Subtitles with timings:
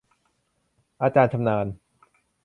[1.01, 1.67] อาจารย์ชำนาญ